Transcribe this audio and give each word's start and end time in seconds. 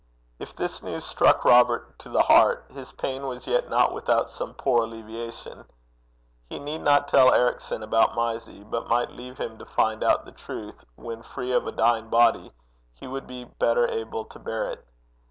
If 0.39 0.55
this 0.55 0.81
news 0.81 1.05
struck 1.05 1.45
Robert 1.45 1.99
to 1.99 2.09
the 2.09 2.23
heart, 2.23 2.65
his 2.71 2.91
pain 2.91 3.27
was 3.27 3.45
yet 3.45 3.69
not 3.69 3.93
without 3.93 4.31
some 4.31 4.55
poor 4.55 4.81
alleviation: 4.83 5.63
he 6.49 6.57
need 6.57 6.81
not 6.81 7.07
tell 7.07 7.31
Ericson 7.31 7.83
about 7.83 8.15
Mysie, 8.15 8.63
but 8.63 8.87
might 8.89 9.11
leave 9.11 9.37
him 9.37 9.59
to 9.59 9.65
find 9.67 10.01
out 10.03 10.25
the 10.25 10.31
truth 10.31 10.83
when, 10.95 11.21
free 11.21 11.51
of 11.51 11.67
a 11.67 11.71
dying 11.71 12.09
body, 12.09 12.51
he 12.95 13.05
would 13.05 13.27
be 13.27 13.43
better 13.45 13.87
able 13.89 14.25
to 14.25 14.39
bear 14.39 14.71
it. 14.71 14.83